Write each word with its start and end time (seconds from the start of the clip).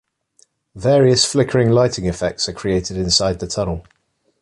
Various 0.73 1.25
flickering 1.31 1.69
lighting 1.69 2.07
effects 2.07 2.49
are 2.49 2.53
created 2.53 2.97
inside 2.97 3.39
the 3.39 3.45
tunnel. 3.45 3.85